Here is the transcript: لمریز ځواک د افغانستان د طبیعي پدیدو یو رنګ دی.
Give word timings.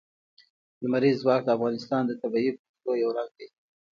لمریز 0.81 1.15
ځواک 1.23 1.41
د 1.45 1.49
افغانستان 1.57 2.01
د 2.05 2.11
طبیعي 2.21 2.51
پدیدو 2.57 2.91
یو 3.03 3.09
رنګ 3.17 3.31
دی. 3.37 3.47